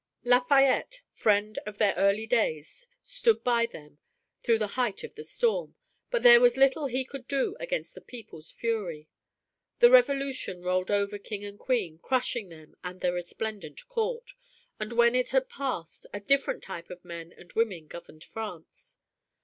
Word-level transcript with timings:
Lafayette, 0.23 1.01
friend 1.13 1.59
of 1.67 1.77
their 1.77 1.93
early 1.95 2.25
days, 2.25 2.87
stood 3.03 3.43
by 3.43 3.67
them 3.67 3.99
through 4.41 4.57
the 4.57 4.69
height 4.73 5.03
of 5.03 5.13
the 5.13 5.23
storm, 5.23 5.75
but 6.09 6.23
there 6.23 6.39
was 6.39 6.57
little 6.57 6.87
he 6.87 7.05
could 7.05 7.27
do 7.27 7.55
against 7.59 7.93
the 7.93 8.01
people's 8.01 8.49
fury. 8.49 9.09
The 9.77 9.91
Revolution 9.91 10.63
rolled 10.63 10.89
over 10.89 11.19
King 11.19 11.43
and 11.45 11.59
Queen, 11.59 11.99
crushing 11.99 12.49
them 12.49 12.75
and 12.83 12.99
their 12.99 13.13
resplendent 13.13 13.87
court, 13.89 14.31
and 14.79 14.91
when 14.91 15.13
it 15.13 15.29
had 15.29 15.49
passed 15.49 16.07
a 16.11 16.19
different 16.19 16.63
type 16.63 16.89
of 16.89 17.05
men 17.05 17.31
and 17.37 17.53
women 17.53 17.85
governed 17.85 18.23
France. 18.23 18.97